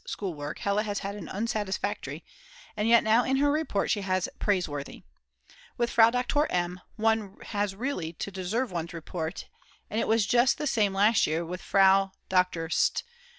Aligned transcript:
schoolwork 0.03 0.57
Hella 0.57 0.81
has 0.81 0.97
had 1.05 1.13
an 1.15 1.29
Unsatisfactory, 1.29 2.25
and 2.75 2.87
yet 2.87 3.03
now 3.03 3.23
in 3.23 3.37
her 3.37 3.51
report 3.51 3.91
she 3.91 4.01
has 4.01 4.27
Praiseworthy. 4.39 5.03
With 5.77 5.91
Frau 5.91 6.09
Doktor 6.09 6.51
M. 6.51 6.81
one 6.95 7.37
has 7.43 7.75
really 7.75 8.13
to 8.13 8.31
deserve 8.31 8.71
one's 8.71 8.93
report, 8.95 9.47
and 9.91 9.99
it 9.99 10.07
was 10.07 10.25
just 10.25 10.57
the 10.57 10.65
same 10.65 10.93
last 10.95 11.27
year 11.27 11.45
with 11.45 11.61
Fr. 11.61 12.05
Dr. 12.29 12.67
St. 12.69 13.03